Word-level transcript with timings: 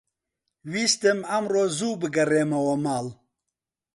ویستم 0.71 1.19
ئەمڕۆ 1.29 1.63
زوو 1.77 1.99
بگەڕێمەوە 2.01 2.75
ماڵ. 2.85 3.05